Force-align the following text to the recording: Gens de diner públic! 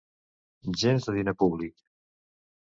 Gens 0.83 1.05
de 1.09 1.15
diner 1.19 1.35
públic! 1.45 1.77